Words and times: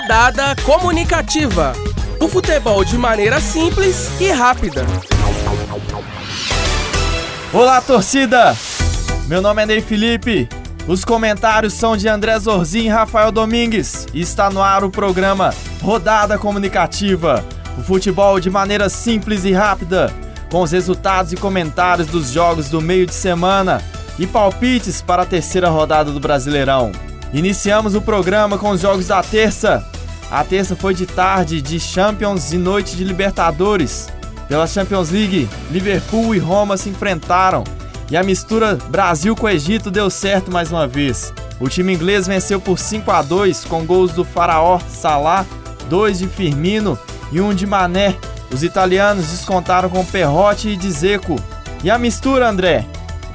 Rodada 0.00 0.56
Comunicativa. 0.64 1.74
O 2.18 2.26
futebol 2.26 2.82
de 2.82 2.96
maneira 2.96 3.38
simples 3.38 4.10
e 4.18 4.30
rápida. 4.30 4.86
Olá, 7.52 7.82
torcida! 7.82 8.56
Meu 9.26 9.42
nome 9.42 9.62
é 9.62 9.66
Ney 9.66 9.82
Felipe. 9.82 10.48
Os 10.88 11.04
comentários 11.04 11.74
são 11.74 11.98
de 11.98 12.08
André 12.08 12.38
Zorzin 12.38 12.86
e 12.86 12.88
Rafael 12.88 13.30
Domingues. 13.30 14.06
E 14.14 14.22
está 14.22 14.48
no 14.48 14.62
ar 14.62 14.82
o 14.82 14.90
programa 14.90 15.52
Rodada 15.82 16.38
Comunicativa. 16.38 17.44
O 17.76 17.82
futebol 17.82 18.40
de 18.40 18.48
maneira 18.48 18.88
simples 18.88 19.44
e 19.44 19.52
rápida, 19.52 20.10
com 20.50 20.62
os 20.62 20.72
resultados 20.72 21.30
e 21.34 21.36
comentários 21.36 22.08
dos 22.08 22.30
jogos 22.30 22.70
do 22.70 22.80
meio 22.80 23.06
de 23.06 23.14
semana 23.14 23.82
e 24.18 24.26
palpites 24.26 25.02
para 25.02 25.24
a 25.24 25.26
terceira 25.26 25.68
rodada 25.68 26.10
do 26.10 26.18
Brasileirão. 26.18 26.90
Iniciamos 27.32 27.94
o 27.94 28.00
programa 28.00 28.58
com 28.58 28.70
os 28.70 28.80
jogos 28.80 29.06
da 29.06 29.22
terça. 29.22 29.84
A 30.30 30.42
terça 30.44 30.74
foi 30.74 30.94
de 30.94 31.06
tarde 31.06 31.62
de 31.62 31.78
Champions 31.78 32.52
e 32.52 32.58
noite 32.58 32.96
de 32.96 33.04
Libertadores. 33.04 34.08
Pela 34.48 34.66
Champions 34.66 35.10
League, 35.10 35.48
Liverpool 35.70 36.34
e 36.34 36.38
Roma 36.38 36.76
se 36.76 36.88
enfrentaram 36.88 37.62
e 38.10 38.16
a 38.16 38.22
mistura 38.24 38.76
Brasil 38.88 39.36
com 39.36 39.48
Egito 39.48 39.90
deu 39.90 40.10
certo 40.10 40.50
mais 40.50 40.72
uma 40.72 40.86
vez. 40.88 41.32
O 41.60 41.68
time 41.68 41.94
inglês 41.94 42.26
venceu 42.26 42.60
por 42.60 42.78
5 42.78 43.08
a 43.10 43.22
2 43.22 43.64
com 43.66 43.84
gols 43.84 44.12
do 44.12 44.24
Faraó 44.24 44.80
Salah, 44.88 45.46
dois 45.88 46.18
de 46.18 46.26
Firmino 46.26 46.98
e 47.30 47.40
um 47.40 47.54
de 47.54 47.66
Mané. 47.66 48.16
Os 48.52 48.64
italianos 48.64 49.28
descontaram 49.28 49.88
com 49.88 50.04
Perrotti 50.04 50.70
e 50.70 50.76
Dzeko. 50.76 51.36
E 51.84 51.90
a 51.90 51.96
mistura, 51.96 52.48
André? 52.48 52.84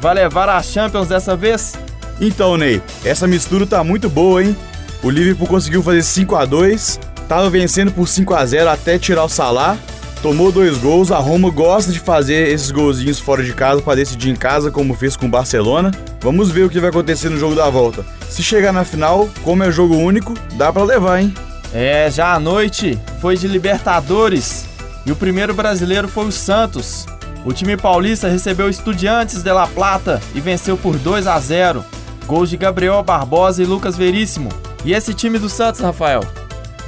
Vai 0.01 0.13
levar 0.13 0.49
a 0.49 0.61
Champions 0.61 1.07
dessa 1.07 1.37
vez? 1.37 1.73
Então, 2.19 2.57
Ney, 2.57 2.81
essa 3.03 3.27
mistura 3.27 3.65
tá 3.65 3.83
muito 3.83 4.09
boa, 4.09 4.43
hein? 4.43 4.55
O 5.03 5.09
Liverpool 5.09 5.47
conseguiu 5.47 5.83
fazer 5.83 6.01
5 6.01 6.35
a 6.35 6.45
2 6.45 6.99
tava 7.27 7.49
vencendo 7.49 7.91
por 7.91 8.07
5 8.07 8.33
a 8.33 8.45
0 8.45 8.69
até 8.69 8.97
tirar 8.97 9.23
o 9.23 9.29
Salah, 9.29 9.77
tomou 10.21 10.51
dois 10.51 10.77
gols. 10.77 11.11
A 11.11 11.17
Roma 11.17 11.49
gosta 11.49 11.91
de 11.91 11.99
fazer 11.99 12.49
esses 12.49 12.71
golzinhos 12.71 13.19
fora 13.19 13.43
de 13.43 13.53
casa 13.53 13.81
para 13.81 13.95
decidir 13.95 14.29
em 14.29 14.35
casa, 14.35 14.71
como 14.71 14.93
fez 14.93 15.15
com 15.15 15.25
o 15.25 15.29
Barcelona. 15.29 15.91
Vamos 16.21 16.49
ver 16.49 16.63
o 16.63 16.69
que 16.69 16.79
vai 16.79 16.89
acontecer 16.89 17.29
no 17.29 17.37
jogo 17.37 17.55
da 17.55 17.69
volta. 17.69 18.05
Se 18.29 18.43
chegar 18.43 18.71
na 18.71 18.83
final, 18.83 19.29
como 19.43 19.63
é 19.63 19.71
jogo 19.71 19.95
único, 19.95 20.33
dá 20.53 20.71
para 20.71 20.83
levar, 20.83 21.21
hein? 21.21 21.33
É, 21.73 22.09
já 22.09 22.33
à 22.33 22.39
noite 22.39 22.97
foi 23.19 23.35
de 23.37 23.47
Libertadores 23.47 24.65
e 25.05 25.11
o 25.11 25.15
primeiro 25.15 25.53
brasileiro 25.53 26.07
foi 26.07 26.25
o 26.25 26.31
Santos. 26.31 27.05
O 27.43 27.53
time 27.53 27.77
paulista 27.77 28.27
recebeu 28.27 28.69
Estudiantes 28.69 29.43
de 29.43 29.51
La 29.51 29.67
Plata 29.67 30.19
e 30.33 30.39
venceu 30.39 30.75
por 30.77 30.97
2 30.97 31.27
a 31.27 31.39
0. 31.39 31.85
Gols 32.25 32.49
de 32.49 32.57
Gabriel 32.57 33.03
Barbosa 33.03 33.61
e 33.61 33.65
Lucas 33.65 33.95
Veríssimo. 33.95 34.49
E 34.83 34.93
esse 34.93 35.13
time 35.13 35.37
do 35.37 35.49
Santos, 35.49 35.81
Rafael? 35.81 36.21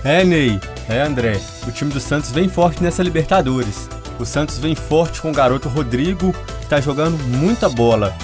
É, 0.03 0.23
Ney. 0.23 0.59
É, 0.89 1.01
André. 1.01 1.39
O 1.67 1.71
time 1.71 1.91
do 1.91 1.99
Santos 1.99 2.31
vem 2.31 2.47
forte 2.47 2.81
nessa 2.81 3.03
Libertadores. 3.03 3.89
O 4.19 4.25
Santos 4.25 4.57
vem 4.57 4.73
forte 4.73 5.21
com 5.21 5.29
o 5.29 5.33
garoto 5.33 5.69
Rodrigo, 5.69 6.33
que 6.61 6.67
tá 6.67 6.81
jogando 6.81 7.17
muita 7.27 7.69
bola. 7.69 8.15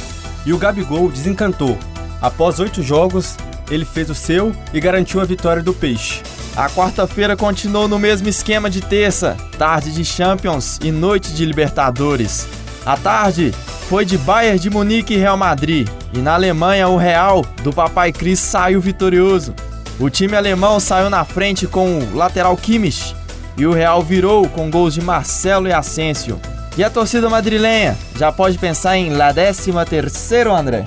E 0.45 0.53
o 0.53 0.57
Gabigol 0.57 1.11
desencantou. 1.11 1.77
Após 2.21 2.59
oito 2.59 2.81
jogos, 2.81 3.37
ele 3.69 3.85
fez 3.85 4.09
o 4.09 4.15
seu 4.15 4.55
e 4.73 4.79
garantiu 4.79 5.19
a 5.19 5.25
vitória 5.25 5.61
do 5.61 5.73
Peixe. 5.73 6.21
A 6.55 6.69
quarta-feira 6.69 7.35
continuou 7.35 7.87
no 7.87 7.97
mesmo 7.97 8.29
esquema 8.29 8.69
de 8.69 8.79
terça, 8.79 9.35
tarde 9.57 9.91
de 9.91 10.05
Champions 10.05 10.79
e 10.83 10.91
noite 10.91 11.33
de 11.33 11.45
Libertadores. 11.45 12.47
A 12.85 12.95
tarde 12.95 13.53
foi 13.89 14.05
de 14.05 14.17
Bayern 14.17 14.59
de 14.59 14.69
Munique 14.69 15.13
e 15.13 15.17
Real 15.17 15.37
Madrid, 15.37 15.87
e 16.13 16.19
na 16.19 16.33
Alemanha 16.33 16.87
o 16.87 16.97
Real 16.97 17.45
do 17.63 17.71
Papai 17.71 18.11
Cris 18.11 18.39
saiu 18.39 18.79
vitorioso. 18.79 19.53
O 19.99 20.09
time 20.09 20.35
alemão 20.35 20.79
saiu 20.79 21.09
na 21.09 21.23
frente 21.23 21.67
com 21.67 21.99
o 21.99 22.15
lateral 22.15 22.57
Kimmich 22.57 23.15
e 23.57 23.65
o 23.65 23.71
Real 23.71 24.01
virou 24.01 24.47
com 24.49 24.69
gols 24.69 24.93
de 24.93 25.01
Marcelo 25.01 25.67
e 25.67 25.73
Asensio. 25.73 26.39
E 26.75 26.83
a 26.83 26.89
torcida 26.89 27.29
madrilenha 27.29 27.95
já 28.17 28.31
pode 28.31 28.57
pensar 28.57 28.97
em 28.97 29.11
La 29.11 29.31
13 29.31 29.71
terceiro, 29.87 30.53
André? 30.53 30.83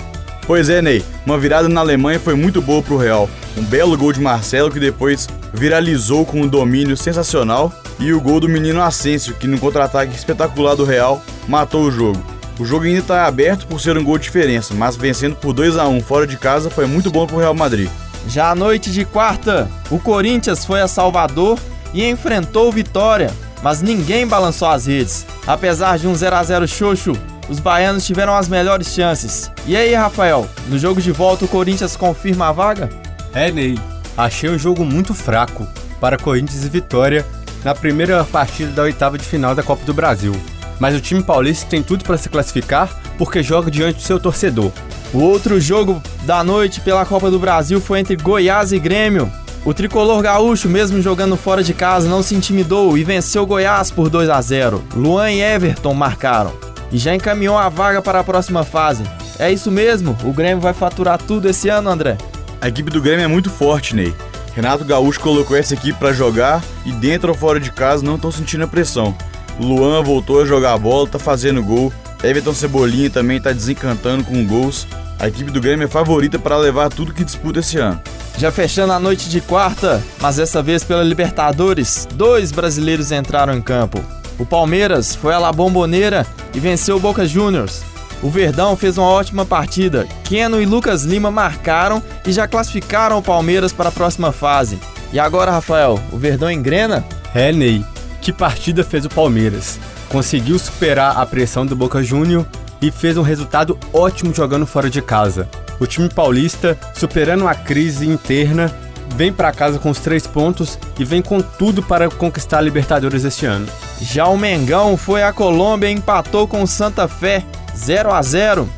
Pois 0.47 0.69
é, 0.69 0.83
Ney. 0.83 1.05
Uma 1.25 1.39
virada 1.39 1.69
na 1.69 1.81
Alemanha 1.81 2.19
foi 2.19 2.35
muito 2.35 2.61
boa 2.61 2.83
pro 2.83 2.97
Real. 2.97 3.29
Um 3.56 3.62
belo 3.62 3.97
gol 3.97 4.12
de 4.12 4.21
Marcelo 4.21 4.71
que 4.71 4.81
depois 4.81 5.29
viralizou 5.53 6.27
com 6.27 6.43
um 6.43 6.49
domínio 6.49 6.97
sensacional 6.97 7.73
e 7.99 8.12
o 8.12 8.21
gol 8.21 8.41
do 8.41 8.49
menino 8.49 8.83
Asensio, 8.83 9.35
que 9.35 9.47
no 9.47 9.59
contra-ataque 9.59 10.15
espetacular 10.15 10.75
do 10.75 10.85
Real 10.85 11.23
matou 11.49 11.83
o 11.83 11.91
jogo. 11.91 12.36
O 12.59 12.65
jogo 12.65 12.84
ainda 12.84 13.00
está 13.00 13.27
aberto 13.27 13.67
por 13.67 13.81
ser 13.81 13.99
um 13.99 14.05
gol 14.05 14.17
de 14.17 14.25
diferença, 14.25 14.72
mas 14.72 14.97
vencendo 14.97 15.37
por 15.37 15.53
2 15.53 15.77
a 15.77 15.87
1 15.87 16.00
fora 16.00 16.27
de 16.27 16.37
casa 16.37 16.71
foi 16.71 16.87
muito 16.87 17.11
bom 17.11 17.27
pro 17.27 17.37
Real 17.39 17.55
Madrid. 17.55 17.89
Já 18.28 18.50
à 18.50 18.55
noite 18.55 18.91
de 18.91 19.05
quarta, 19.05 19.69
o 19.91 19.99
Corinthians 19.99 20.65
foi 20.65 20.81
a 20.81 20.89
Salvador 20.89 21.59
e 21.93 22.05
enfrentou 22.09 22.72
Vitória, 22.72 23.33
mas 23.62 23.83
ninguém 23.83 24.27
balançou 24.27 24.69
as 24.69 24.87
redes. 24.87 25.27
Apesar 25.47 25.99
de 25.99 26.09
um 26.09 26.15
0 26.15 26.34
a 26.34 26.43
0 26.43 26.67
xoxo, 26.67 27.12
os 27.49 27.61
baianos 27.61 28.06
tiveram 28.06 28.34
as 28.34 28.49
melhores 28.49 28.88
chances. 28.88 29.50
E 29.67 29.77
aí, 29.77 29.94
Rafael, 29.94 30.49
no 30.69 30.78
jogo 30.78 31.00
de 31.00 31.12
volta 31.12 31.44
o 31.44 31.49
Corinthians 31.49 31.94
confirma 31.94 32.49
a 32.49 32.53
vaga? 32.53 32.91
É, 33.33 33.53
Ney. 33.53 33.78
Achei 34.17 34.49
o 34.49 34.59
jogo 34.59 34.84
muito 34.84 35.12
fraco 35.12 35.67
para 36.00 36.17
Corinthians 36.17 36.65
e 36.65 36.69
Vitória 36.69 37.25
na 37.62 37.75
primeira 37.75 38.25
partida 38.25 38.71
da 38.73 38.83
oitava 38.83 39.19
de 39.19 39.25
final 39.25 39.55
da 39.55 39.62
Copa 39.62 39.84
do 39.84 39.93
Brasil. 39.93 40.33
Mas 40.78 40.94
o 40.94 41.00
time 41.00 41.22
paulista 41.22 41.66
tem 41.69 41.82
tudo 41.82 42.04
para 42.04 42.19
se 42.19 42.28
classificar 42.28 42.91
porque 43.16 43.42
joga 43.42 43.70
diante 43.70 43.97
do 43.97 44.03
seu 44.03 44.20
torcedor. 44.20 44.70
O 45.12 45.19
outro 45.19 45.60
jogo 45.60 46.03
da 46.22 46.42
noite 46.44 46.81
pela 46.81 47.06
Copa 47.06 47.31
do 47.31 47.38
Brasil 47.38 47.81
foi 47.81 48.00
entre 48.00 48.16
Goiás 48.16 48.72
e 48.72 48.78
Grêmio. 48.78 49.31
O 49.64 49.75
tricolor 49.75 50.22
gaúcho, 50.22 50.69
mesmo 50.69 51.03
jogando 51.03 51.37
fora 51.37 51.62
de 51.62 51.75
casa, 51.75 52.09
não 52.09 52.22
se 52.22 52.34
intimidou 52.34 52.97
e 52.97 53.03
venceu 53.03 53.47
Goiás 53.47 53.91
por 53.91 54.09
2 54.09 54.28
a 54.31 54.41
0. 54.41 54.84
Luan 54.94 55.31
e 55.32 55.41
Everton 55.41 55.94
marcaram 55.94 56.53
e 56.93 56.98
já 56.98 57.14
encaminhou 57.14 57.58
a 57.58 57.69
vaga 57.69 58.00
para 58.00 58.20
a 58.20 58.25
próxima 58.25 58.64
fase. 58.64 59.03
É 59.38 59.50
isso 59.50 59.70
mesmo? 59.70 60.16
O 60.25 60.32
Grêmio 60.32 60.60
vai 60.60 60.72
faturar 60.72 61.19
tudo 61.19 61.48
esse 61.48 61.69
ano, 61.69 61.91
André? 61.91 62.16
A 62.60 62.69
equipe 62.69 62.91
do 62.91 63.03
Grêmio 63.03 63.25
é 63.25 63.28
muito 63.28 63.50
forte, 63.50 63.94
Ney. 63.94 64.14
Renato 64.54 64.84
Gaúcho 64.84 65.20
colocou 65.20 65.56
essa 65.56 65.75
equipe 65.75 65.98
para 65.98 66.12
jogar 66.12 66.62
e 66.84 66.93
dentro 66.93 67.28
ou 67.28 67.34
fora 67.34 67.60
de 67.60 67.70
casa 67.70 68.04
não 68.04 68.14
estão 68.14 68.32
sentindo 68.32 68.64
a 68.64 68.66
pressão. 68.66 69.14
Luan 69.59 70.03
voltou 70.03 70.43
a 70.43 70.44
jogar 70.44 70.75
a 70.75 70.78
bola, 70.78 71.09
tá 71.09 71.19
fazendo 71.19 71.62
gol. 71.62 71.93
Everton 72.22 72.55
Cebolinha 72.55 73.11
também 73.11 73.41
tá 73.41 73.53
desencantando 73.53 74.25
com 74.25 74.44
gols. 74.44 74.87
A 75.19 75.28
equipe 75.28 75.50
do 75.50 75.61
Grêmio 75.61 75.84
é 75.84 75.89
favorita 75.89 76.39
para 76.39 76.56
levar 76.56 76.91
tudo 76.91 77.15
que 77.15 77.25
disputa 77.25 77.61
esse 77.61 77.78
ano. 77.78 78.00
Já 78.39 78.53
fechando 78.53 78.93
a 78.93 79.00
noite 79.00 79.31
de 79.31 79.41
quarta, 79.41 80.03
mas 80.21 80.37
dessa 80.37 80.62
vez 80.62 80.84
pela 80.84 81.03
Libertadores, 81.03 82.06
dois 82.15 82.53
brasileiros 82.53 83.11
entraram 83.11 83.55
em 83.55 83.62
campo. 83.62 83.99
O 84.39 84.44
Palmeiras 84.44 85.15
foi 85.15 85.33
a 85.33 85.39
La 85.39 85.53
Bomboneira 85.53 86.27
e 86.55 86.61
venceu 86.61 86.97
o 86.97 87.00
Boca 87.00 87.27
Juniors. 87.27 87.83
O 88.23 88.28
Verdão 88.28 88.77
fez 88.77 88.99
uma 88.99 89.09
ótima 89.09 89.47
partida. 89.47 90.06
Keno 90.25 90.61
e 90.61 90.67
Lucas 90.67 91.05
Lima 91.05 91.31
marcaram 91.31 92.03
e 92.27 92.33
já 92.33 92.47
classificaram 92.47 93.19
o 93.19 93.23
Palmeiras 93.23 93.73
para 93.73 93.88
a 93.88 93.93
próxima 93.93 94.33
fase. 94.33 94.78
E 95.12 95.19
agora, 95.19 95.50
Rafael, 95.50 95.99
o 96.12 96.19
Verdão 96.19 96.50
engrena? 96.50 97.05
É, 97.34 97.53
Ney. 97.53 97.84
Que 98.26 98.32
partida 98.32 98.82
fez 98.82 99.04
o 99.04 99.09
Palmeiras? 99.09 99.78
Conseguiu 100.09 100.59
superar 100.59 101.16
a 101.16 101.25
pressão 101.25 101.64
do 101.64 101.76
Boca 101.76 102.03
Júnior 102.03 102.44
e 102.82 102.91
fez 102.91 103.16
um 103.16 103.22
resultado 103.22 103.78
ótimo 103.92 104.34
jogando 104.34 104.66
fora 104.66 104.91
de 104.91 105.00
casa. 105.00 105.48
O 105.78 105.87
time 105.87 106.09
paulista, 106.09 106.76
superando 106.92 107.47
a 107.47 107.54
crise 107.54 108.04
interna, 108.04 108.69
vem 109.14 109.32
para 109.32 109.53
casa 109.53 109.78
com 109.78 109.91
os 109.91 110.00
três 110.00 110.26
pontos 110.26 110.76
e 110.98 111.04
vem 111.04 111.22
com 111.22 111.41
tudo 111.41 111.84
para 111.84 112.10
conquistar 112.10 112.59
a 112.59 112.62
Libertadores 112.62 113.22
este 113.22 113.47
ano. 113.47 113.69
Já 114.00 114.26
o 114.26 114.37
Mengão 114.37 114.97
foi 114.97 115.22
à 115.22 115.32
Colômbia 115.32 115.88
e 115.88 115.93
empatou 115.93 116.48
com 116.48 116.64
o 116.64 116.66
Santa 116.66 117.06
Fé 117.06 117.44
0 117.76 118.12
a 118.12 118.20
0. 118.20 118.69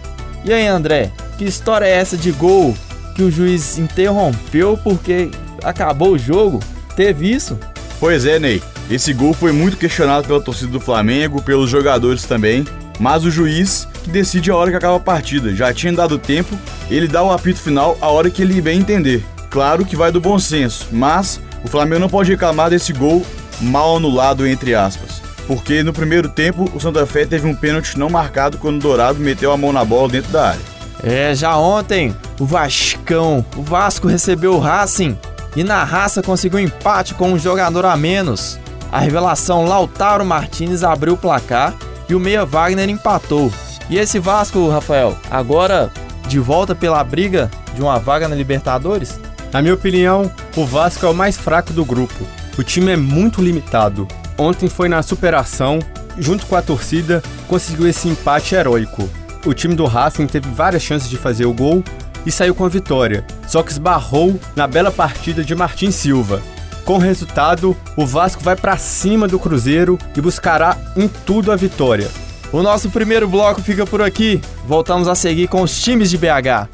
E 0.45 0.53
aí, 0.53 0.67
André, 0.67 1.11
que 1.39 1.47
história 1.47 1.87
é 1.87 1.93
essa 1.93 2.19
de 2.19 2.33
gol 2.33 2.77
que 3.15 3.23
o 3.23 3.31
juiz 3.31 3.79
interrompeu 3.79 4.79
porque 4.85 5.31
acabou 5.65 6.13
o 6.13 6.19
jogo? 6.19 6.61
Teve 6.95 7.33
isso? 7.33 7.59
Pois 7.99 8.27
é, 8.27 8.39
Ney. 8.39 8.63
Esse 8.91 9.13
gol 9.13 9.35
foi 9.35 9.53
muito 9.53 9.77
questionado 9.77 10.27
pela 10.27 10.41
torcida 10.41 10.73
do 10.73 10.81
Flamengo, 10.81 11.43
pelos 11.43 11.69
jogadores 11.69 12.25
também, 12.25 12.65
mas 12.99 13.25
o 13.25 13.31
juiz 13.31 13.87
que 14.03 14.11
decide 14.11 14.51
a 14.51 14.57
hora 14.57 14.71
que 14.71 14.77
acaba 14.77 14.97
a 14.97 15.01
partida. 15.01 15.55
Já 15.55 15.73
tinha 15.75 15.93
dado 15.93 16.19
tempo, 16.19 16.59
ele 16.91 17.07
dá 17.07 17.23
o 17.23 17.31
apito 17.31 17.61
final 17.61 17.99
a 18.01 18.09
hora 18.09 18.31
que 18.31 18.41
ele 18.41 18.61
bem 18.63 18.79
entender. 18.79 19.23
Claro 19.51 19.85
que 19.85 19.97
vai 19.97 20.11
do 20.11 20.21
bom 20.21 20.39
senso, 20.39 20.89
mas 20.91 21.41
o 21.65 21.69
Flamengo 21.69 22.01
não 22.01 22.09
pode 22.09 22.31
reclamar 22.31 22.71
desse 22.71 22.93
gol 22.93 23.25
mal 23.61 23.97
anulado 23.97 24.47
entre 24.47 24.75
aspas. 24.75 25.21
Porque 25.47 25.83
no 25.83 25.93
primeiro 25.93 26.29
tempo 26.29 26.71
o 26.75 26.81
Santa 26.81 27.07
Fé 27.07 27.27
teve 27.27 27.47
um 27.47 27.55
pênalti 27.55 27.99
não 27.99 28.09
marcado 28.09 28.59
quando 28.59 28.77
o 28.77 28.81
Dourado 28.81 29.19
meteu 29.19 29.53
a 29.53 29.57
mão 29.57 29.73
na 29.73 29.85
bola 29.85 30.09
dentro 30.09 30.31
da 30.31 30.51
área. 30.51 30.79
É, 31.03 31.35
já 31.35 31.57
ontem 31.57 32.15
o 32.41 32.45
Vascão, 32.45 33.45
o 33.57 33.63
Vasco 33.63 34.09
recebeu 34.09 34.55
o 34.55 34.59
Racing 34.59 35.17
e 35.57 35.65
na 35.65 35.85
raça 35.85 36.23
conseguiu 36.23 36.59
empate 36.59 37.15
com 37.15 37.33
um 37.33 37.39
jogador 37.39 37.85
a 37.85 37.97
menos. 37.97 38.59
A 38.91 39.01
revelação 39.01 39.67
Lautaro 39.67 40.25
Martinez 40.25 40.83
abriu 40.83 41.15
o 41.15 41.19
placar 41.19 41.75
e 42.09 42.15
o 42.15 42.21
Meia 42.21 42.45
Wagner 42.45 42.89
empatou. 42.89 43.53
E 43.91 43.99
esse 43.99 44.19
Vasco, 44.19 44.69
Rafael, 44.69 45.17
agora 45.31 45.93
de 46.27 46.39
volta 46.39 46.75
pela 46.75 47.03
briga 47.05 47.51
de 47.75 47.83
uma 47.83 47.99
vaga 47.99 48.29
na 48.29 48.35
Libertadores? 48.35 49.21
Na 49.53 49.63
minha 49.63 49.75
opinião, 49.75 50.31
o 50.57 50.65
Vasco 50.65 51.05
é 51.07 51.09
o 51.09 51.15
mais 51.15 51.37
fraco 51.37 51.73
do 51.73 51.85
grupo. 51.85 52.25
O 52.59 52.63
time 52.63 52.93
é 52.93 52.97
muito 52.97 53.43
limitado. 53.43 54.09
Ontem 54.37 54.69
foi 54.69 54.89
na 54.89 55.03
superação, 55.03 55.79
junto 56.19 56.47
com 56.47 56.57
a 56.57 56.63
torcida, 56.63 57.23
conseguiu 57.47 57.89
esse 57.89 58.09
empate 58.09 58.55
heróico. 58.55 59.09
O 59.45 59.55
time 59.55 59.75
do 59.75 59.87
Racing 59.87 60.27
teve 60.27 60.51
várias 60.51 60.83
chances 60.83 61.09
de 61.09 61.17
fazer 61.17 61.47
o 61.47 61.53
gol 61.53 61.83
e 62.27 62.33
saiu 62.33 62.55
com 62.55 62.65
a 62.65 62.69
vitória, 62.69 63.25
só 63.47 63.63
que 63.63 63.71
esbarrou 63.71 64.39
na 64.55 64.67
bela 64.67 64.91
partida 64.91 65.43
de 65.45 65.55
Martin 65.55 65.91
Silva. 65.91 66.43
Com 66.89 66.95
o 66.95 66.99
resultado, 66.99 67.77
o 67.95 68.07
Vasco 68.07 68.43
vai 68.43 68.57
para 68.57 68.79
cima 68.79 69.29
do 69.29 69.39
Cruzeiro 69.39 69.99
e 70.17 70.23
buscará 70.23 70.75
em 70.97 71.07
tudo 71.07 71.53
a 71.53 71.55
vitória. 71.55 72.09
O 72.51 72.63
nosso 72.63 72.89
primeiro 72.89 73.29
bloco 73.29 73.61
fica 73.61 73.85
por 73.85 74.01
aqui. 74.01 74.41
Voltamos 74.67 75.07
a 75.07 75.15
seguir 75.15 75.49
com 75.49 75.61
os 75.61 75.83
times 75.83 76.09
de 76.09 76.17
BH. 76.17 76.67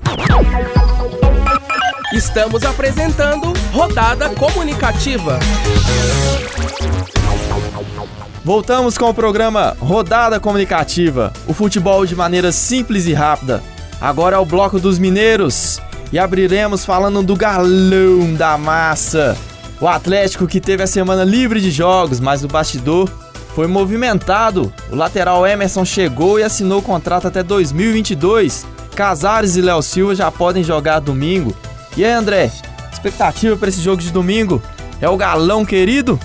Estamos 2.13 2.63
apresentando 2.63 3.53
Rodada 3.73 4.29
Comunicativa. 4.29 5.37
Voltamos 8.45 8.97
com 8.97 9.11
o 9.11 9.15
programa 9.15 9.77
Rodada 9.81 10.39
Comunicativa, 10.39 11.33
o 11.45 11.53
futebol 11.53 12.07
de 12.07 12.15
maneira 12.15 12.53
simples 12.53 13.07
e 13.07 13.13
rápida. 13.13 13.61
Agora 14.01 14.37
é 14.37 14.39
o 14.39 14.47
bloco 14.47 14.79
dos 14.79 14.97
mineiros 14.97 15.83
e 16.13 16.21
abriremos 16.21 16.85
falando 16.85 17.21
do 17.21 17.35
galão 17.35 18.33
da 18.39 18.57
massa. 18.57 19.37
O 19.85 19.89
Atlético 19.89 20.47
que 20.47 20.63
teve 20.63 20.83
a 20.83 20.87
semana 20.87 21.25
livre 21.25 21.61
de 21.61 21.71
jogos, 21.71 22.19
mas 22.19 22.43
o 22.43 22.49
bastidor 22.49 23.07
foi 23.55 23.67
movimentado. 23.67 24.73
O 24.91 24.97
lateral 24.97 25.47
Emerson 25.47 25.85
chegou 25.85 26.41
e 26.41 26.43
assinou 26.43 26.79
o 26.79 26.83
contrato 26.83 27.29
até 27.29 27.43
2022. 27.43 28.65
Casares 28.97 29.57
e 29.57 29.61
Léo 29.61 29.83
Silva 29.83 30.15
já 30.15 30.31
podem 30.31 30.65
jogar 30.65 31.01
domingo. 31.01 31.55
E 31.99 32.03
aí, 32.03 32.13
André? 32.13 32.51
Expectativa 32.91 33.59
para 33.59 33.69
esse 33.69 33.83
jogo 33.83 34.01
de 34.01 34.11
domingo? 34.11 34.63
É 35.03 35.09
o 35.11 35.19
galão 35.19 35.67
querido? 35.67 36.19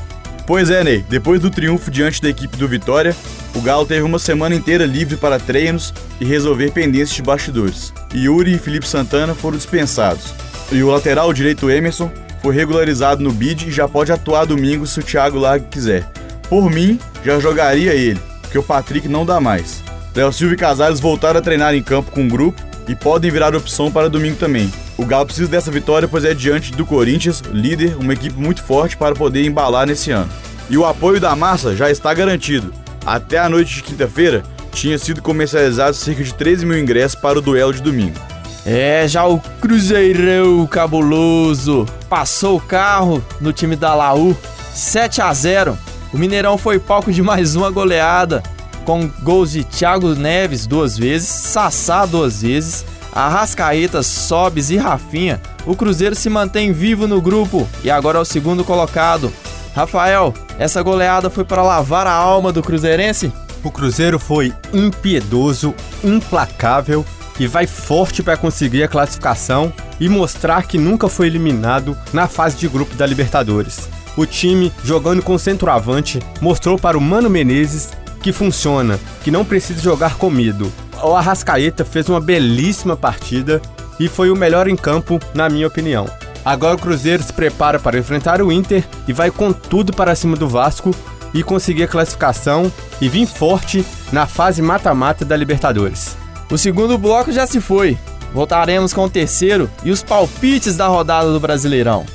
Pois 0.48 0.70
é, 0.70 0.82
Ney. 0.82 1.04
Depois 1.10 1.42
do 1.42 1.52
triunfo 1.52 1.92
diante 1.92 2.22
da 2.22 2.30
equipe 2.30 2.56
do 2.56 2.66
Vitória, 2.66 3.14
o 3.54 3.60
Galo 3.60 3.86
teve 3.86 4.04
uma 4.04 4.20
semana 4.20 4.56
inteira 4.56 4.86
livre 4.86 5.18
para 5.18 5.38
treinos 5.38 5.94
e 6.22 6.24
resolver 6.24 6.72
pendências 6.72 7.18
de 7.18 7.22
bastidores. 7.22 7.94
Yuri 8.16 8.54
e 8.54 8.58
Felipe 8.58 8.88
Santana 8.88 9.36
foram 9.36 9.58
dispensados. 9.58 10.34
E 10.72 10.82
o 10.82 10.92
lateral 10.92 11.34
direito 11.34 11.70
Emerson 11.70 12.10
foi 12.42 12.56
regularizado 12.56 13.24
no 13.24 13.32
bid 13.32 13.68
e 13.68 13.72
já 13.72 13.88
pode 13.88 14.12
atuar 14.12 14.46
domingo 14.46 14.88
se 14.88 15.00
o 15.00 15.04
Thiago 15.04 15.38
Lag 15.38 15.64
quiser. 15.70 16.10
Por 16.50 16.70
mim, 16.70 17.00
já 17.24 17.40
jogaria 17.40 17.94
ele, 17.94 18.20
porque 18.42 18.58
o 18.58 18.64
Patrick 18.64 19.08
não 19.08 19.26
dá 19.26 19.40
mais. 19.40 19.84
Léo 20.16 20.34
Silva 20.34 20.54
e 20.54 20.58
Casares 20.58 21.00
voltaram 21.00 21.40
a 21.40 21.44
treinar 21.44 21.76
em 21.76 21.84
campo 21.84 22.12
com 22.12 22.26
o 22.26 22.30
grupo 22.30 22.62
e 22.88 22.96
podem 22.96 23.30
virar 23.30 23.56
opção 23.56 23.92
para 23.92 24.10
domingo 24.10 24.38
também. 24.38 24.72
O 24.98 25.06
Galo 25.06 25.28
precisa 25.28 25.50
dessa 25.50 25.72
vitória, 25.72 26.08
pois 26.08 26.26
é 26.26 26.34
diante 26.34 26.74
do 26.74 26.86
Corinthians, 26.86 27.42
líder, 27.52 27.96
uma 27.98 28.14
equipe 28.14 28.38
muito 28.40 28.64
forte 28.64 28.98
para 28.98 29.16
poder 29.16 29.46
embalar 29.46 29.86
nesse 29.86 30.12
ano. 30.12 30.30
E 30.70 30.78
o 30.78 30.86
apoio 30.86 31.20
da 31.20 31.36
massa 31.36 31.76
já 31.76 31.90
está 31.90 32.14
garantido. 32.14 32.74
Até 33.06 33.38
a 33.38 33.48
noite 33.48 33.76
de 33.76 33.84
quinta-feira, 33.84 34.44
tinha 34.72 34.98
sido 34.98 35.22
comercializado 35.22 35.96
cerca 35.96 36.24
de 36.24 36.34
13 36.34 36.66
mil 36.66 36.78
ingressos 36.78 37.16
para 37.16 37.40
o 37.40 37.42
duelo 37.42 37.74
de 37.74 37.82
domingo. 37.82 38.20
É, 38.66 39.08
já 39.08 39.26
o 39.26 39.40
Cruzeirão 39.62 40.66
cabuloso 40.68 41.86
passou 42.10 42.58
o 42.58 42.62
carro 42.62 43.24
no 43.40 43.54
time 43.54 43.76
da 43.76 43.94
Laú 43.94 44.36
7 44.74 45.22
a 45.22 45.34
0. 45.34 45.78
O 46.12 46.18
Mineirão 46.18 46.58
foi 46.58 46.80
palco 46.80 47.12
de 47.12 47.22
mais 47.22 47.56
uma 47.56 47.70
goleada, 47.70 48.42
com 48.84 49.08
gols 49.22 49.52
de 49.52 49.64
Thiago 49.64 50.16
Neves 50.16 50.66
duas 50.66 50.98
vezes, 50.98 51.30
Sassá 51.30 52.06
duas 52.06 52.42
vezes, 52.42 52.84
Arrascaeta, 53.14 54.02
Sobes 54.02 54.72
e 54.72 54.78
Rafinha. 54.78 55.40
O 55.66 55.76
Cruzeiro 55.76 56.16
se 56.16 56.30
mantém 56.30 56.74
vivo 56.74 57.08
no 57.08 57.22
grupo 57.22 57.68
e 57.84 57.92
agora 57.92 58.18
é 58.18 58.22
o 58.22 58.26
segundo 58.26 58.64
colocado. 58.64 59.32
Rafael, 59.76 60.34
essa 60.58 60.82
goleada 60.82 61.30
foi 61.30 61.46
para 61.46 61.62
lavar 61.62 62.08
a 62.08 62.14
alma 62.14 62.52
do 62.52 62.64
cruzeirense? 62.64 63.32
O 63.64 63.70
Cruzeiro 63.70 64.18
foi 64.18 64.54
impiedoso, 64.74 65.76
implacável 66.04 67.06
e 67.40 67.48
vai 67.48 67.66
forte 67.66 68.22
para 68.22 68.38
conseguir 68.38 68.84
a 68.84 68.88
classificação 68.88 69.72
e 70.00 70.10
mostrar 70.10 70.64
que 70.64 70.78
nunca 70.78 71.08
foi 71.08 71.28
eliminado 71.28 71.98
na 72.12 72.28
fase 72.28 72.58
de 72.58 72.68
grupo 72.68 72.96
da 72.96 73.06
Libertadores. 73.06 73.88
O 74.18 74.26
time, 74.26 74.72
jogando 74.84 75.22
com 75.22 75.38
centroavante, 75.38 76.20
mostrou 76.42 76.78
para 76.78 76.98
o 76.98 77.02
Mano 77.02 77.30
Menezes 77.30 77.92
que 78.22 78.34
funciona, 78.34 79.00
que 79.24 79.32
não 79.32 79.46
precisa 79.46 79.82
jogar 79.82 80.16
com 80.16 80.30
medo. 80.30 80.72
O 81.02 81.16
Arrascaeta 81.16 81.86
fez 81.86 82.10
uma 82.10 82.20
belíssima 82.20 82.98
partida 82.98 83.62
e 84.00 84.10
foi 84.10 84.30
o 84.30 84.36
melhor 84.36 84.68
em 84.68 84.76
campo, 84.76 85.20
na 85.34 85.48
minha 85.50 85.68
opinião. 85.68 86.06
Agora 86.44 86.76
o 86.76 86.80
Cruzeiro 86.80 87.24
se 87.24 87.34
prepara 87.34 87.80
para 87.80 87.98
enfrentar 87.98 88.42
o 88.42 88.52
Inter 88.52 88.84
e 89.08 89.14
vai 89.14 89.30
com 89.32 89.52
tudo 89.52 89.94
para 89.94 90.16
cima 90.16 90.36
do 90.36 90.48
Vasco 90.48 90.94
e 91.34 91.44
conseguir 91.44 91.84
a 91.84 91.88
classificação 91.88 92.72
e 93.00 93.08
vir 93.08 93.28
forte 93.28 93.86
na 94.12 94.26
fase 94.26 94.62
mata-mata 94.62 95.24
da 95.24 95.36
Libertadores. 95.36 96.18
O 96.51 96.57
segundo 96.57 96.98
bloco 96.98 97.31
já 97.31 97.46
se 97.46 97.62
foi. 97.62 97.98
Voltaremos 98.34 98.92
com 98.92 99.04
o 99.06 99.10
terceiro 99.10 99.69
e 99.84 99.92
os 99.92 100.01
palpites 100.01 100.75
da 100.75 100.88
rodada 100.88 101.31
do 101.31 101.40
Brasileirão. 101.40 102.06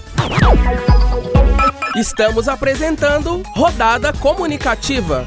Estamos 1.96 2.48
apresentando 2.48 3.42
Rodada 3.54 4.12
Comunicativa. 4.12 5.25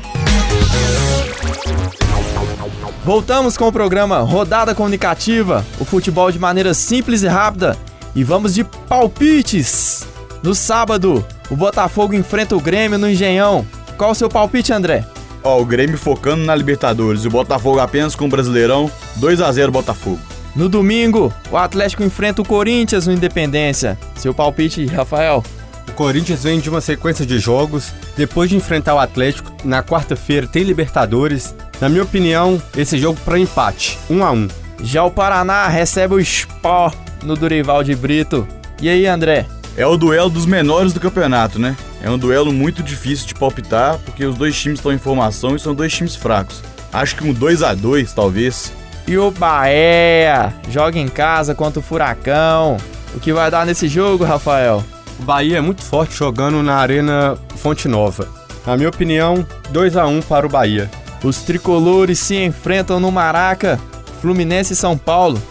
Voltamos 3.05 3.55
com 3.55 3.67
o 3.67 3.71
programa 3.71 4.19
Rodada 4.19 4.75
Comunicativa, 4.75 5.65
o 5.79 5.85
futebol 5.85 6.29
de 6.29 6.37
maneira 6.37 6.73
simples 6.73 7.23
e 7.23 7.27
rápida. 7.27 7.77
E 8.13 8.23
vamos 8.23 8.53
de 8.53 8.65
palpites. 8.65 10.05
No 10.43 10.53
sábado, 10.53 11.25
o 11.49 11.55
Botafogo 11.55 12.13
enfrenta 12.13 12.57
o 12.57 12.61
Grêmio 12.61 12.97
no 12.97 13.09
Engenhão. 13.09 13.65
Qual 13.97 14.11
o 14.11 14.15
seu 14.15 14.27
palpite, 14.27 14.73
André? 14.73 15.05
Ó, 15.47 15.61
o 15.61 15.65
Grêmio 15.65 15.97
focando 15.97 16.43
na 16.43 16.53
Libertadores 16.53 17.23
e 17.23 17.27
o 17.29 17.31
Botafogo 17.31 17.79
apenas 17.79 18.13
com 18.13 18.25
o 18.25 18.27
Brasileirão, 18.27 18.91
2 19.15 19.39
a 19.39 19.49
0 19.49 19.71
Botafogo. 19.71 20.19
No 20.53 20.67
domingo, 20.67 21.33
o 21.49 21.55
Atlético 21.55 22.03
enfrenta 22.03 22.41
o 22.41 22.45
Corinthians 22.45 23.07
no 23.07 23.13
Independência. 23.13 23.97
Seu 24.17 24.33
palpite, 24.33 24.85
Rafael? 24.87 25.41
O 25.87 25.93
Corinthians 25.93 26.43
vem 26.43 26.59
de 26.59 26.69
uma 26.69 26.81
sequência 26.81 27.25
de 27.25 27.39
jogos. 27.39 27.93
Depois 28.17 28.49
de 28.49 28.57
enfrentar 28.57 28.95
o 28.95 28.99
Atlético, 28.99 29.49
na 29.63 29.81
quarta-feira 29.81 30.47
tem 30.47 30.63
Libertadores. 30.63 31.55
Na 31.79 31.87
minha 31.87 32.03
opinião, 32.03 32.61
esse 32.75 32.97
jogo 32.97 33.17
para 33.23 33.39
empate, 33.39 33.97
1 34.09 34.25
a 34.25 34.31
1. 34.31 34.47
Já 34.83 35.05
o 35.05 35.11
Paraná 35.11 35.69
recebe 35.69 36.15
o 36.15 36.19
Sport 36.19 36.97
no 37.23 37.37
Durival 37.37 37.85
de 37.85 37.95
Brito. 37.95 38.45
E 38.81 38.89
aí, 38.89 39.07
André? 39.07 39.45
É 39.77 39.87
o 39.87 39.95
duelo 39.95 40.29
dos 40.29 40.45
menores 40.45 40.91
do 40.91 40.99
campeonato, 40.99 41.57
né? 41.57 41.73
É 42.01 42.09
um 42.09 42.17
duelo 42.17 42.53
muito 42.53 42.83
difícil 42.83 43.27
de 43.27 43.35
palpitar, 43.35 43.97
porque 44.05 44.25
os 44.25 44.35
dois 44.35 44.55
times 44.55 44.79
estão 44.79 44.93
em 44.93 44.97
formação 44.97 45.55
e 45.55 45.59
são 45.59 45.73
dois 45.73 45.91
times 45.93 46.15
fracos. 46.15 46.61
Acho 46.93 47.15
que 47.15 47.23
um 47.23 47.33
2 47.33 47.63
a 47.63 47.73
2 47.73 48.13
talvez. 48.13 48.71
E 49.07 49.17
o 49.17 49.31
Bahia 49.31 50.53
joga 50.69 50.99
em 50.99 51.07
casa 51.07 51.55
contra 51.55 51.79
o 51.79 51.83
Furacão. 51.83 52.77
O 53.15 53.19
que 53.19 53.33
vai 53.33 53.49
dar 53.49 53.65
nesse 53.65 53.87
jogo, 53.87 54.23
Rafael? 54.23 54.83
O 55.19 55.23
Bahia 55.23 55.57
é 55.57 55.61
muito 55.61 55.81
forte 55.81 56.15
jogando 56.15 56.61
na 56.61 56.75
Arena 56.75 57.37
Fonte 57.55 57.87
Nova. 57.87 58.27
Na 58.65 58.75
minha 58.75 58.89
opinião, 58.89 59.45
2 59.71 59.97
a 59.97 60.05
1 60.05 60.21
para 60.21 60.45
o 60.45 60.49
Bahia. 60.49 60.89
Os 61.23 61.41
tricolores 61.41 62.19
se 62.19 62.35
enfrentam 62.35 62.99
no 62.99 63.11
Maraca, 63.11 63.79
Fluminense 64.21 64.73
e 64.73 64.75
São 64.75 64.97
Paulo. 64.97 65.41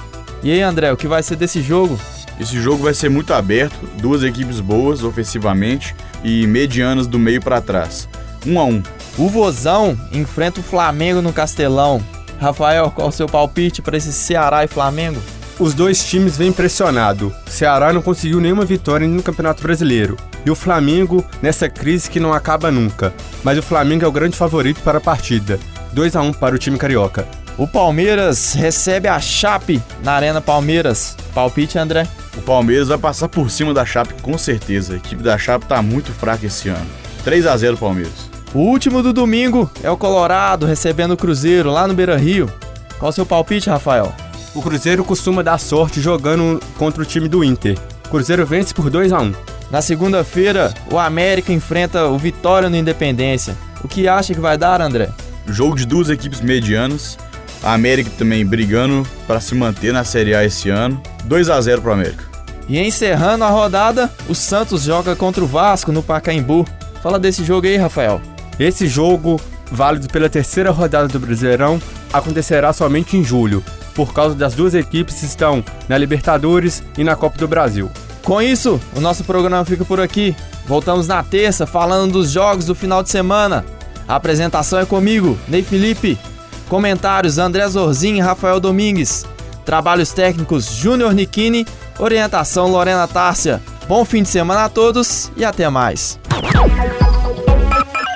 E 0.43 0.53
aí, 0.53 0.63
André, 0.63 0.93
o 0.93 0.97
que 0.97 1.09
vai 1.09 1.23
ser 1.23 1.37
desse 1.37 1.61
jogo? 1.61 1.99
Esse 2.39 2.61
jogo 2.61 2.85
vai 2.85 2.95
ser 2.95 3.09
muito 3.09 3.33
aberto, 3.33 3.89
duas 4.01 4.23
equipes 4.23 4.61
boas 4.61 5.03
ofensivamente 5.03 5.95
e 6.23 6.47
medianas 6.47 7.07
do 7.07 7.19
meio 7.19 7.41
para 7.41 7.61
trás. 7.61 8.09
1 8.47 8.53
um 8.53 8.61
a 8.61 8.65
1. 8.65 8.69
Um. 8.69 8.83
O 9.19 9.29
Vozão 9.29 9.99
enfrenta 10.13 10.61
o 10.61 10.63
Flamengo 10.63 11.23
no 11.23 11.33
Castelão. 11.33 12.03
Rafael, 12.39 12.91
qual 12.91 13.09
o 13.09 13.13
seu 13.13 13.27
palpite 13.27 13.81
para 13.81 13.97
esse 13.97 14.13
Ceará 14.13 14.65
e 14.65 14.69
Flamengo? 14.69 15.21
Os 15.59 15.73
dois 15.73 16.05
times 16.05 16.37
vêm 16.37 16.53
pressionado. 16.53 17.35
Ceará 17.47 17.93
não 17.93 18.03
conseguiu 18.03 18.41
nenhuma 18.41 18.65
vitória 18.65 19.09
no 19.09 19.23
Campeonato 19.23 19.63
Brasileiro. 19.63 20.17
E 20.45 20.51
o 20.51 20.55
Flamengo 20.55 21.25
nessa 21.41 21.69
crise 21.69 22.11
que 22.11 22.21
não 22.21 22.33
acaba 22.33 22.71
nunca. 22.71 23.15
Mas 23.43 23.59
o 23.59 23.63
Flamengo 23.63 24.05
é 24.05 24.09
o 24.09 24.13
grande 24.13 24.37
favorito 24.37 24.83
para 24.83 24.99
a 24.99 25.01
partida. 25.01 25.59
2 25.93 26.15
a 26.15 26.21
1 26.21 26.35
para 26.35 26.55
o 26.55 26.59
time 26.59 26.77
carioca. 26.77 27.27
O 27.57 27.67
Palmeiras 27.67 28.53
recebe 28.53 29.09
a 29.09 29.19
Chape 29.19 29.83
na 30.05 30.13
Arena 30.13 30.43
Palmeiras. 30.43 31.17
Palpite, 31.35 31.79
André? 31.79 32.07
O 32.37 32.43
Palmeiras 32.43 32.89
vai 32.89 32.99
passar 32.99 33.29
por 33.29 33.51
cima 33.51 33.73
da 33.73 33.85
Chape 33.85 34.15
com 34.23 34.37
certeza. 34.37 34.95
A 34.95 34.97
equipe 34.97 35.23
da 35.23 35.39
Chape 35.39 35.67
tá 35.67 35.81
muito 35.81 36.13
fraca 36.13 36.47
esse 36.47 36.69
ano. 36.69 36.87
3 37.25 37.47
a 37.47 37.57
0 37.57 37.77
Palmeiras. 37.77 38.31
O 38.55 38.59
último 38.61 39.03
do 39.03 39.13
domingo 39.13 39.71
é 39.83 39.91
o 39.91 39.97
Colorado 39.97 40.67
recebendo 40.67 41.13
o 41.13 41.17
Cruzeiro 41.17 41.71
lá 41.71 41.89
no 41.89 41.95
Beira-Rio. 41.95 42.51
Qual 42.99 43.11
o 43.11 43.13
seu 43.13 43.27
palpite, 43.27 43.69
Rafael? 43.69 44.15
O 44.55 44.63
Cruzeiro 44.63 45.05
costuma 45.05 45.43
dar 45.43 45.59
sorte 45.59 46.01
jogando 46.01 46.61
contra 46.79 47.03
o 47.03 47.07
time 47.07 47.29
do 47.29 47.45
Inter. 47.45 47.77
O 48.07 48.09
Cruzeiro 48.09 48.47
vence 48.47 48.73
por 48.73 48.89
2 48.89 49.13
a 49.13 49.21
1. 49.21 49.35
Na 49.71 49.83
segunda-feira, 49.83 50.73
o 50.91 50.99
América 50.99 51.53
enfrenta 51.53 52.07
o 52.07 52.17
Vitória 52.17 52.71
no 52.71 52.77
Independência. 52.77 53.57
O 53.83 53.89
que 53.89 54.09
acha 54.09 54.33
que 54.33 54.41
vai 54.41 54.57
dar, 54.57 54.81
André? 54.81 55.11
Jogo 55.47 55.77
de 55.77 55.85
duas 55.85 56.09
equipes 56.09 56.41
medianas. 56.41 57.19
A 57.63 57.73
América 57.73 58.11
também 58.17 58.45
brigando 58.45 59.07
para 59.27 59.41
se 59.41 59.55
manter 59.55 59.93
na 59.93 60.05
Série 60.05 60.35
A 60.35 60.45
esse 60.45 60.69
ano. 60.71 61.01
2 61.25 61.51
a 61.51 61.61
0 61.61 61.83
para 61.83 61.91
o 61.91 61.95
América. 61.95 62.25
E 62.69 62.79
encerrando 62.79 63.45
a 63.45 63.51
rodada, 63.51 64.11
o 64.29 64.35
Santos 64.35 64.83
joga 64.83 65.15
contra 65.15 65.43
o 65.43 65.47
Vasco 65.47 65.93
no 65.93 66.03
Pacaembu. 66.03 66.67
Fala 67.03 67.19
desse 67.19 67.45
jogo 67.45 67.67
aí, 67.67 67.77
Rafael. 67.77 68.21
Esse 68.59 68.89
jogo, 68.89 69.41
válido 69.71 70.09
pela 70.09 70.29
terceira 70.29 70.71
rodada 70.71 71.07
do 71.07 71.21
Brasileirão, 71.21 71.81
acontecerá 72.13 72.73
somente 72.73 73.17
em 73.17 73.23
julho, 73.23 73.63
por 73.95 74.13
causa 74.13 74.35
das 74.35 74.55
duas 74.55 74.75
equipes 74.75 75.21
que 75.21 75.27
estão 75.27 75.65
na 75.89 75.97
Libertadores 75.97 76.83
e 76.99 77.05
na 77.05 77.15
Copa 77.15 77.39
do 77.39 77.47
Brasil. 77.47 77.91
Com 78.23 78.43
isso, 78.43 78.81
o 78.95 79.01
nosso 79.01 79.23
programa 79.23 79.65
fica 79.65 79.85
por 79.85 80.01
aqui. 80.01 80.35
Voltamos 80.67 81.07
na 81.07 81.23
terça 81.23 81.65
falando 81.65 82.15
dos 82.15 82.33
jogos 82.33 82.67
do 82.67 82.75
final 82.75 83.01
de 83.01 83.11
semana. 83.11 83.65
A 84.09 84.17
apresentação 84.17 84.81
é 84.81 84.85
comigo, 84.85 85.39
Ney 85.47 85.63
Felipe. 85.63 86.19
Comentários 86.69 87.39
André 87.39 87.67
Zorzin 87.69 88.17
e 88.17 88.21
Rafael 88.21 88.59
Domingues. 88.59 89.25
Trabalhos 89.65 90.13
técnicos 90.13 90.67
Júnior 90.67 91.15
Nikini. 91.15 91.67
Orientação 91.99 92.69
Lorena 92.69 93.07
Tárcia. 93.07 93.63
Bom 93.89 94.05
fim 94.05 94.23
de 94.23 94.29
semana 94.29 94.65
a 94.65 94.69
todos 94.69 95.31
e 95.37 95.45
até 95.45 95.69
mais. 95.71 96.19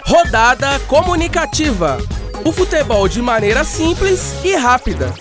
Rodada 0.06 0.78
comunicativa. 0.88 1.98
O 2.44 2.52
futebol 2.52 3.08
de 3.08 3.22
maneira 3.22 3.62
simples 3.64 4.34
e 4.42 4.56
rápida. 4.56 5.14